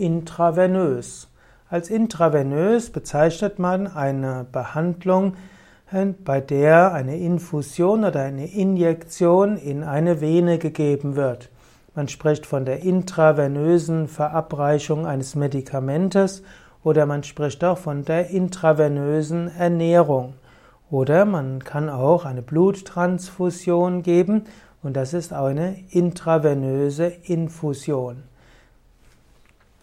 [0.00, 1.28] intravenös.
[1.68, 5.34] Als intravenös bezeichnet man eine Behandlung,
[5.92, 11.50] äh, bei der eine Infusion oder eine Injektion in eine Vene gegeben wird.
[11.94, 16.42] Man spricht von der intravenösen Verabreichung eines Medikamentes
[16.82, 20.34] oder man spricht auch von der intravenösen Ernährung.
[20.90, 24.44] Oder man kann auch eine Bluttransfusion geben
[24.82, 28.24] und das ist auch eine intravenöse Infusion.